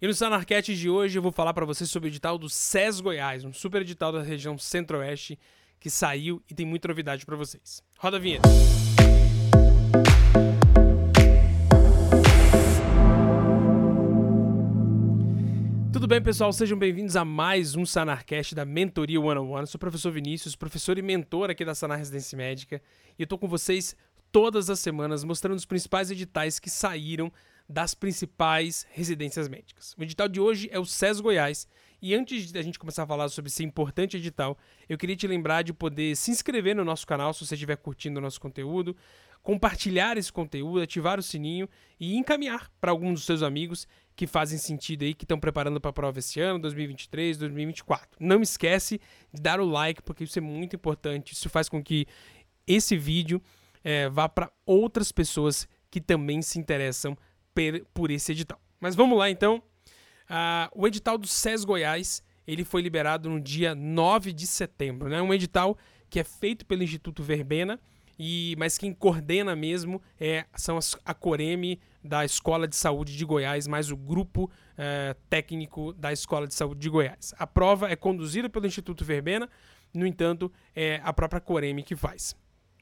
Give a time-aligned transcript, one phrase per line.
[0.00, 3.00] E no Sanarquete de hoje eu vou falar para vocês sobre o edital do SES
[3.00, 5.36] Goiás, um super edital da região Centro-Oeste
[5.80, 7.82] que saiu e tem muita novidade para vocês.
[7.98, 8.48] Roda a vinheta.
[15.92, 16.52] Tudo bem, pessoal?
[16.52, 19.62] Sejam bem-vindos a mais um Sanarcast da Mentoria One on One.
[19.62, 22.80] Eu sou o professor Vinícius, professor e mentor aqui da Sanar Residência Médica,
[23.18, 23.96] e eu tô com vocês
[24.30, 27.32] todas as semanas mostrando os principais editais que saíram
[27.68, 29.94] das principais residências médicas.
[29.98, 31.68] O edital de hoje é o SES Goiás.
[32.00, 34.56] E antes de a gente começar a falar sobre esse importante edital,
[34.88, 38.18] eu queria te lembrar de poder se inscrever no nosso canal se você estiver curtindo
[38.18, 38.96] o nosso conteúdo,
[39.42, 44.58] compartilhar esse conteúdo, ativar o sininho e encaminhar para alguns dos seus amigos que fazem
[44.58, 48.10] sentido aí, que estão preparando para a prova esse ano, 2023, 2024.
[48.20, 49.00] Não esquece
[49.32, 51.34] de dar o like, porque isso é muito importante.
[51.34, 52.06] Isso faz com que
[52.66, 53.42] esse vídeo
[53.82, 57.16] é, vá para outras pessoas que também se interessam
[57.92, 58.60] por esse edital.
[58.80, 59.62] Mas vamos lá então.
[60.28, 65.08] Uh, o edital do SES Goiás ele foi liberado no dia 9 de setembro.
[65.08, 65.22] É né?
[65.22, 65.76] um edital
[66.08, 67.78] que é feito pelo Instituto Verbena,
[68.18, 73.24] e mas quem coordena mesmo é, são as, a Coreme da Escola de Saúde de
[73.24, 77.34] Goiás, mais o grupo eh, técnico da Escola de Saúde de Goiás.
[77.38, 79.48] A prova é conduzida pelo Instituto Verbena,
[79.92, 82.34] no entanto, é a própria Coreme que faz.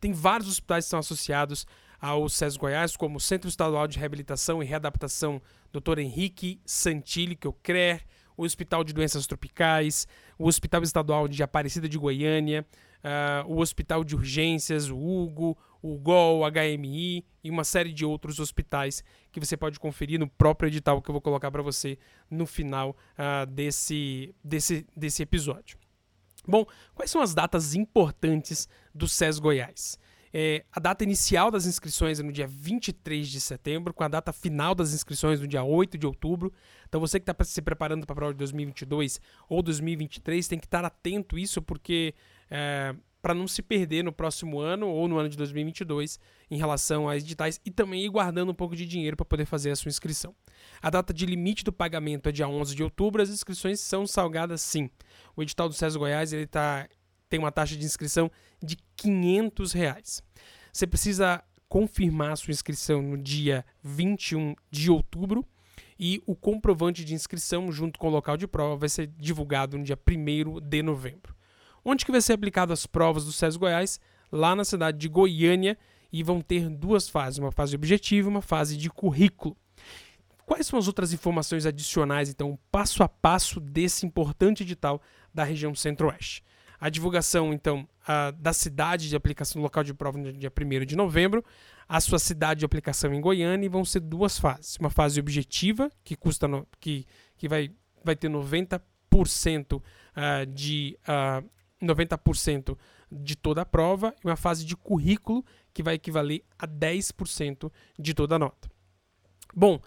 [0.00, 1.66] Tem vários hospitais que estão associados
[2.00, 5.40] ao SES Goiás, como Centro Estadual de Reabilitação e Readaptação
[5.72, 5.98] Dr.
[5.98, 8.04] Henrique Santilli, que é o CRER,
[8.36, 12.66] o Hospital de Doenças Tropicais, o Hospital Estadual de Aparecida de Goiânia,
[13.04, 18.04] uh, o Hospital de Urgências, o Hugo, o GOL, o HMI e uma série de
[18.04, 21.98] outros hospitais que você pode conferir no próprio edital que eu vou colocar para você
[22.30, 25.78] no final uh, desse, desse, desse episódio.
[26.46, 29.98] Bom, quais são as datas importantes do SES Goiás?
[30.32, 34.32] É, a data inicial das inscrições é no dia 23 de setembro, com a data
[34.32, 36.52] final das inscrições no dia 8 de outubro.
[36.88, 40.66] Então você que está se preparando para a prova de 2022 ou 2023 tem que
[40.66, 42.14] estar atento isso, porque
[42.50, 46.18] é, para não se perder no próximo ano ou no ano de 2022
[46.50, 49.70] em relação às editais e também ir guardando um pouco de dinheiro para poder fazer
[49.70, 50.34] a sua inscrição.
[50.80, 54.62] A data de limite do pagamento é dia 11 de outubro, as inscrições são salgadas
[54.62, 54.90] sim.
[55.36, 56.88] O edital do César Goiás ele tá,
[57.30, 58.30] tem uma taxa de inscrição
[58.62, 60.22] de 500 reais.
[60.72, 65.46] Você precisa confirmar sua inscrição no dia 21 de outubro
[65.98, 69.84] e o comprovante de inscrição junto com o local de prova vai ser divulgado no
[69.84, 71.34] dia 1 de novembro.
[71.84, 74.00] Onde que vai ser aplicado as provas do SES Goiás?
[74.32, 75.78] Lá na cidade de Goiânia
[76.12, 79.56] e vão ter duas fases, uma fase objetiva e uma fase de currículo.
[80.44, 85.00] Quais são as outras informações adicionais, então, passo a passo desse importante edital
[85.32, 86.42] da região Centro-Oeste?
[86.80, 90.86] A divulgação, então, a, da cidade de aplicação do local de prova no dia 1
[90.86, 91.44] de novembro,
[91.86, 94.76] a sua cidade de aplicação em Goiânia, e vão ser duas fases.
[94.76, 97.70] Uma fase objetiva, que custa no, que, que vai,
[98.02, 98.80] vai ter 90%
[99.76, 101.46] uh, de uh,
[101.84, 102.78] 90%
[103.12, 108.14] de toda a prova, e uma fase de currículo, que vai equivaler a 10% de
[108.14, 108.70] toda a nota.
[109.54, 109.80] Bom,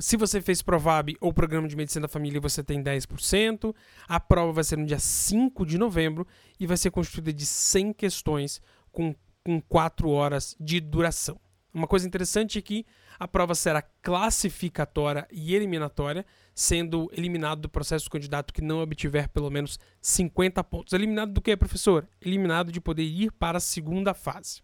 [0.00, 3.74] se você fez Provab ou Programa de Medicina da Família, você tem 10%.
[4.08, 6.26] A prova vai ser no dia 5 de novembro
[6.58, 11.38] e vai ser constituída de 100 questões com, com 4 horas de duração.
[11.72, 12.84] Uma coisa interessante é que
[13.18, 19.28] a prova será classificatória e eliminatória, sendo eliminado do processo o candidato que não obtiver
[19.28, 20.92] pelo menos 50 pontos.
[20.92, 22.08] Eliminado do que, professor?
[22.20, 24.62] Eliminado de poder ir para a segunda fase.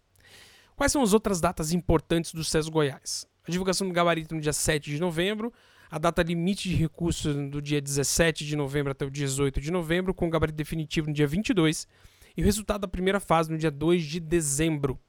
[0.75, 3.25] Quais são as outras datas importantes do SES Goiás?
[3.47, 5.53] A divulgação do gabarito no dia 7 de novembro,
[5.89, 10.13] a data limite de recursos do dia 17 de novembro até o 18 de novembro,
[10.13, 11.87] com o gabarito definitivo no dia 22,
[12.35, 14.99] e o resultado da primeira fase no dia 2 de dezembro.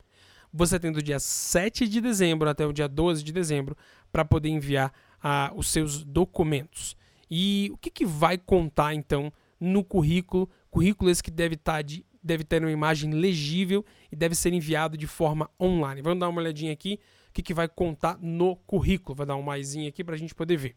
[0.52, 3.76] Você tem do dia 7 de dezembro até o dia 12 de dezembro
[4.12, 6.96] para poder enviar ah, os seus documentos.
[7.28, 10.48] E o que, que vai contar então no currículo?
[10.70, 14.96] Currículo esse que deve tá de deve ter uma imagem legível e deve ser enviado
[14.96, 16.02] de forma online.
[16.02, 16.98] Vamos dar uma olhadinha aqui
[17.28, 19.14] o que, que vai contar no currículo.
[19.14, 20.76] Vai dar um maisinho aqui para a gente poder ver.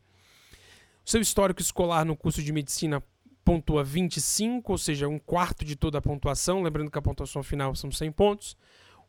[1.05, 3.03] O seu histórico escolar no curso de medicina
[3.43, 6.61] pontua 25, ou seja, um quarto de toda a pontuação.
[6.61, 8.57] Lembrando que a pontuação final são 100 pontos.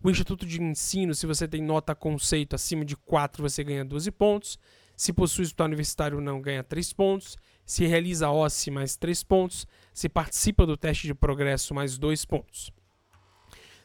[0.02, 4.10] O Instituto de Ensino, se você tem nota conceito acima de 4, você ganha 12
[4.10, 4.58] pontos.
[4.96, 7.36] Se possui hospital universitário não, ganha 3 pontos.
[7.64, 9.66] Se realiza OSCE, mais 3 pontos.
[9.92, 12.72] Se participa do teste de progresso, mais 2 pontos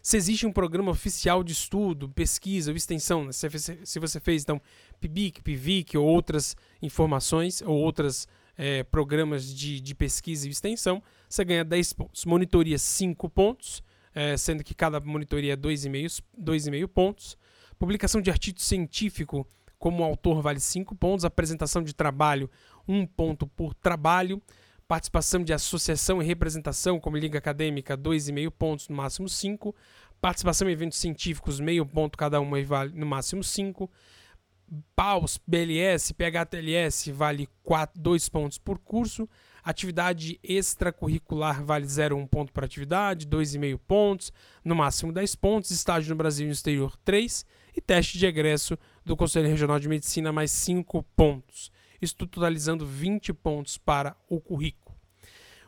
[0.01, 3.31] se existe um programa oficial de estudo, pesquisa ou extensão, né?
[3.31, 4.61] se você fez então
[4.99, 8.27] PIBIC, PIVIC ou outras informações ou outros
[8.57, 12.25] é, programas de, de, pesquisa e extensão, você ganha 10 pontos.
[12.25, 13.83] Monitoria 5 pontos,
[14.13, 17.37] é, sendo que cada monitoria é 2,5 pontos.
[17.77, 19.47] Publicação de artigo científico
[19.77, 21.23] como autor vale 5 pontos.
[21.23, 22.49] Apresentação de trabalho
[22.87, 24.41] um ponto por trabalho.
[24.87, 29.75] Participação de associação e representação, como liga acadêmica, 2,5 pontos, no máximo 5.
[30.21, 33.91] Participação em eventos científicos, meio ponto cada uma, vale no máximo 5.
[34.95, 37.49] PAUS, BLS, PHTLS, vale
[37.95, 39.27] 2 pontos por curso.
[39.63, 44.31] Atividade extracurricular vale 0,1 ponto por atividade, 2,5 pontos,
[44.63, 45.71] no máximo 10 pontos.
[45.71, 47.45] Estágio no Brasil e no exterior, 3.
[47.75, 51.71] E teste de egresso do Conselho Regional de Medicina, mais 5 pontos.
[52.01, 54.95] Isso totalizando 20 pontos para o currículo.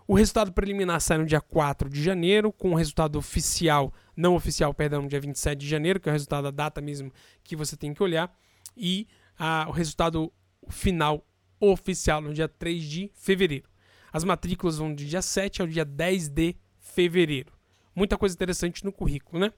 [0.08, 4.74] O resultado preliminar sai no dia 4 de janeiro, com o resultado oficial, não oficial,
[4.74, 7.12] perdão, no dia 27 de janeiro, que é o resultado da data mesmo
[7.44, 8.36] que você tem que olhar,
[8.76, 10.34] e ah, o resultado
[10.68, 11.24] final
[11.60, 13.70] oficial no dia 3 de fevereiro.
[14.12, 17.54] As matrículas vão do dia 7 ao dia 10 de fevereiro.
[17.96, 19.54] Muita coisa interessante no currículo, né?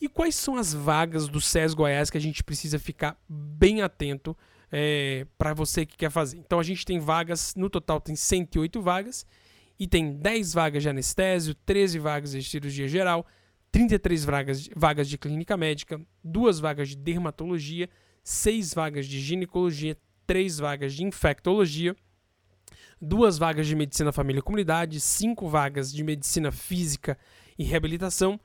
[0.00, 4.36] E quais são as vagas do SES Goiás que a gente precisa ficar bem atento
[4.70, 6.38] é, para você que quer fazer?
[6.38, 9.26] Então a gente tem vagas, no total tem 108 vagas,
[9.78, 13.26] e tem 10 vagas de anestésio, 13 vagas de cirurgia geral,
[13.70, 17.88] 33 vagas, vagas de clínica médica, 2 vagas de dermatologia,
[18.24, 19.96] 6 vagas de ginecologia,
[20.26, 21.94] 3 vagas de infectologia,
[23.00, 27.18] duas vagas de medicina família e comunidade, cinco vagas de medicina física
[27.58, 28.40] e reabilitação,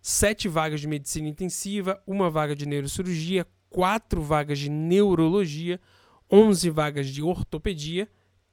[0.00, 5.80] sete vagas de medicina intensiva, uma vaga de neurocirurgia, quatro vagas de neurologia,
[6.30, 8.08] onze vagas de ortopedia,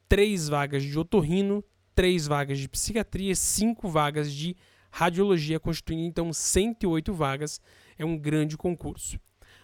[0.08, 1.64] três vagas de otorrino,
[1.94, 4.56] três vagas de psiquiatria, cinco vagas de
[4.92, 7.60] radiologia, constituindo então 108 vagas.
[7.98, 9.20] É um grande concurso.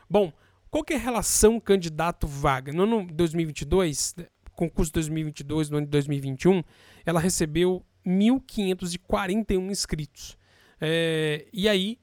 [0.10, 0.32] Bom,
[0.70, 2.72] qual é a relação candidato-vaga?
[2.72, 4.16] No ano 2022,
[4.54, 6.64] concurso 2022, no ano de 2021,
[7.06, 10.38] ela recebeu 1.541 inscritos.
[10.80, 12.00] É, e aí,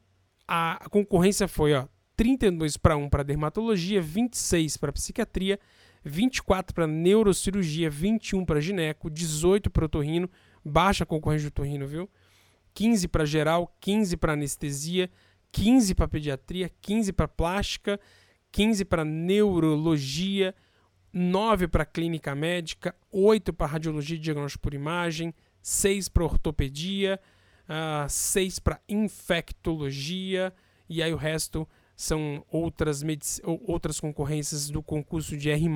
[0.46, 1.86] a, a, concorrência foi ó,
[2.18, 5.56] 32 para 1 para dermatologia, 26 para psiquiatria,
[6.04, 10.28] 24 para neurocirurgia, 21 para gineco, 18 para otorrino,
[10.64, 12.10] baixa concorrência de otorrino, viu?
[12.74, 15.08] 15 para geral, 15 para anestesia,
[15.52, 18.00] 15 para pediatria, 15 para plástica,
[18.50, 20.56] 15 para neurologia,
[21.12, 25.32] 9 para clínica médica, 8 para radiologia e diagnóstico por imagem,
[25.62, 27.20] 6 para ortopedia,
[27.68, 30.52] uh, ah, 6 para infectologia,
[30.88, 31.68] e aí o resto
[31.98, 33.02] são outras,
[33.42, 35.68] outras concorrências do concurso de R.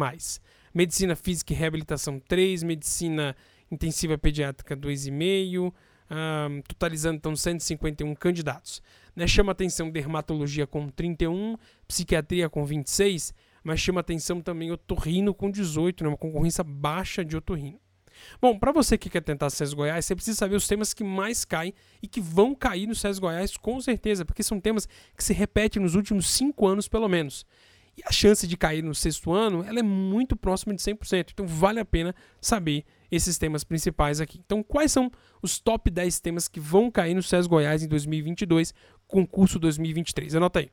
[0.73, 3.35] Medicina física e reabilitação 3, medicina
[3.69, 8.81] intensiva pediátrica 2,5, uh, totalizando então 151 candidatos.
[9.17, 11.57] Né, chama atenção dermatologia com 31,
[11.89, 13.35] psiquiatria com 26,
[13.65, 17.81] mas chama atenção também otorrino com 18, né, uma concorrência baixa de otorrino.
[18.41, 21.45] Bom, para você que quer tentar SES Goiás, você precisa saber os temas que mais
[21.45, 25.33] caem e que vão cair no SES Goiás com certeza, porque são temas que se
[25.33, 27.47] repetem nos últimos cinco anos pelo menos.
[27.97, 31.31] E a chance de cair no sexto ano ela é muito próxima de 100%.
[31.33, 34.41] Então vale a pena saber esses temas principais aqui.
[34.45, 35.11] Então, quais são
[35.43, 38.73] os top 10 temas que vão cair no SES Goiás em 2022,
[39.07, 40.35] concurso 2023?
[40.37, 40.71] Anota aí.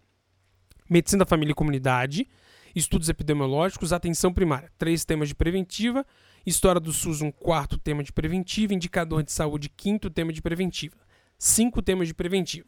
[0.89, 2.27] Medicina da Família e Comunidade,
[2.73, 6.05] Estudos Epidemiológicos, Atenção Primária, três temas de preventiva,
[6.45, 10.95] História do SUS, um quarto tema de preventiva, Indicador de Saúde, quinto tema de preventiva,
[11.37, 12.67] cinco temas de preventiva.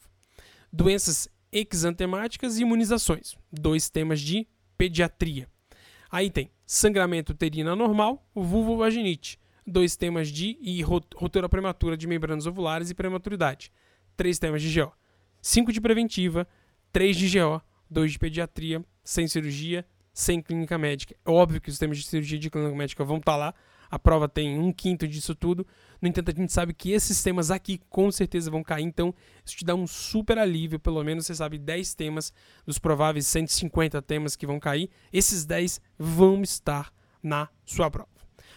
[0.72, 4.48] Doenças exantemáticas e imunizações, dois temas de
[4.78, 5.48] pediatria.
[6.10, 12.90] Aí tem sangramento uterino anormal, vulvovaginite, dois temas de e rotura prematura de membranas ovulares
[12.90, 13.72] e prematuridade,
[14.18, 14.92] três temas de GO.
[15.42, 16.48] Cinco de preventiva,
[16.92, 21.16] três de GO, dois de pediatria, sem cirurgia, sem clínica médica.
[21.26, 23.54] É óbvio que os temas de cirurgia de clínica médica vão estar lá,
[23.92, 25.68] a prova tem um quinto disso tudo.
[26.02, 29.14] No entanto, a gente sabe que esses temas aqui com certeza vão cair, então
[29.46, 30.80] isso te dá um super alívio.
[30.80, 32.32] Pelo menos você sabe 10 temas
[32.66, 34.90] dos prováveis 150 temas que vão cair.
[35.12, 36.92] Esses 10 vão estar
[37.22, 38.10] na sua prova.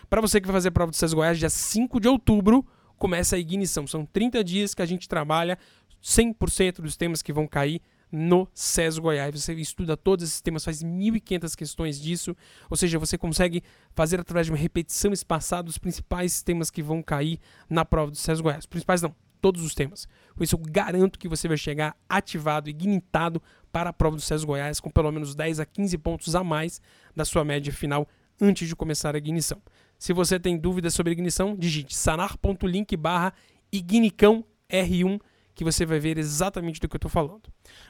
[0.08, 2.64] Para você que vai fazer a prova do SES Goiás, dia 5 de outubro,
[2.96, 3.86] começa a ignição.
[3.88, 5.58] São 30 dias que a gente trabalha
[6.00, 7.80] 100% dos temas que vão cair
[8.14, 9.34] no SES Goiás.
[9.34, 12.36] Você estuda todos esses temas, faz 1.500 questões disso,
[12.70, 17.02] ou seja, você consegue fazer através de uma repetição espaçada os principais temas que vão
[17.02, 18.60] cair na prova do SES Goiás.
[18.60, 20.06] Os principais não, todos os temas.
[20.36, 23.42] Com isso eu garanto que você vai chegar ativado e guinitado
[23.72, 26.80] para a prova do SES Goiás com pelo menos 10 a 15 pontos a mais
[27.16, 28.08] da sua média final
[28.40, 29.60] antes de começar a ignição.
[29.98, 33.32] Se você tem dúvidas sobre ignição, digite sanar.link barra
[33.72, 35.20] ignicão R1
[35.54, 37.42] que você vai ver exatamente do que eu estou falando.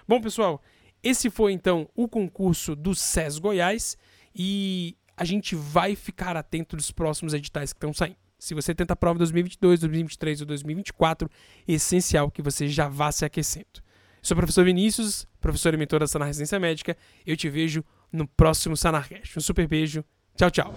[0.07, 0.63] Bom, pessoal,
[1.03, 3.97] esse foi então o concurso do SES Goiás
[4.35, 8.17] e a gente vai ficar atento dos próximos editais que estão saindo.
[8.39, 11.31] Se você tenta a prova 2022, 2023 ou 2024,
[11.67, 13.83] é essencial que você já vá se aquecendo.
[14.21, 16.97] sou o professor Vinícius, professor e mentor da Sanar Residência Médica.
[17.25, 19.39] Eu te vejo no próximo Sanarcast.
[19.39, 20.05] Um super beijo.
[20.37, 20.75] Tchau, tchau.